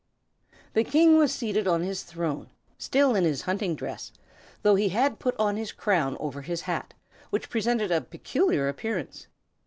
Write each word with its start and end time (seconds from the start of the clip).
The 0.73 0.83
King 0.83 1.19
was 1.19 1.31
seated 1.31 1.67
on 1.67 1.83
his 1.83 2.01
throne, 2.01 2.49
still 2.79 3.13
in 3.13 3.23
his 3.23 3.43
hunting 3.43 3.75
dress, 3.75 4.11
though 4.63 4.73
he 4.73 4.89
had 4.89 5.19
put 5.19 5.35
on 5.37 5.57
his 5.57 5.71
crown 5.71 6.17
over 6.19 6.41
his 6.41 6.61
hat, 6.61 6.95
which 7.29 7.51
presented 7.51 7.91
a 7.91 8.01
peculiar 8.01 8.67
appearance. 8.67 9.27